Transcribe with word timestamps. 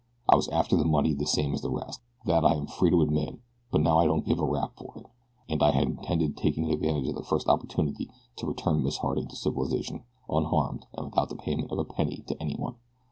I 0.27 0.35
was 0.35 0.47
after 0.47 0.75
the 0.75 0.83
money 0.83 1.13
the 1.13 1.27
same 1.27 1.53
as 1.53 1.61
the 1.61 1.69
rest 1.69 2.01
that 2.25 2.43
I 2.43 2.55
am 2.55 2.65
free 2.65 2.89
to 2.89 3.03
admit; 3.03 3.37
but 3.69 3.81
now 3.81 3.99
I 3.99 4.07
don't 4.07 4.25
give 4.25 4.39
a 4.39 4.43
rap 4.43 4.75
for 4.75 4.93
it, 4.97 5.05
and 5.47 5.61
I 5.61 5.69
had 5.69 5.83
intended 5.87 6.35
taking 6.35 6.71
advantage 6.73 7.07
of 7.07 7.13
the 7.13 7.23
first 7.23 7.47
opportunity 7.47 8.09
to 8.37 8.47
return 8.47 8.83
Miss 8.83 8.97
Harding 8.97 9.27
to 9.27 9.35
civilization 9.35 10.01
unharmed 10.27 10.87
and 10.95 11.05
without 11.05 11.29
the 11.29 11.35
payment 11.35 11.71
of 11.71 11.77
a 11.77 11.85
penny 11.85 12.23
to 12.25 12.41
anyone. 12.41 12.77